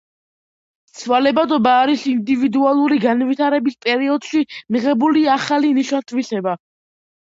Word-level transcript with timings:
ცვალებადობა 1.01 1.73
არის 1.83 2.07
ინდივიდუალური 2.15 2.99
განვითარების 3.05 3.79
პერიოდში 3.87 4.45
მიღებული 4.75 5.27
ახალი 5.39 5.75
ნიშან- 5.81 6.07
თვისება. 6.13 6.63